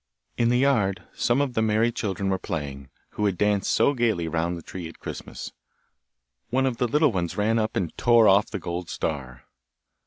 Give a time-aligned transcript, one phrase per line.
[0.35, 4.27] In the yard some of the merry children were playing, who had danced so gaily
[4.27, 5.51] round the tree at Christmas.
[6.49, 9.43] One of the little ones ran up, and tore off the gold star.